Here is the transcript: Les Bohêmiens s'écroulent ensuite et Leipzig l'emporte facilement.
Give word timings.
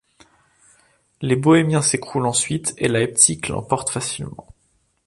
Les 1.21 1.35
Bohêmiens 1.35 1.83
s'écroulent 1.83 2.25
ensuite 2.25 2.73
et 2.79 2.87
Leipzig 2.87 3.41
l'emporte 3.49 3.91
facilement. 3.91 4.47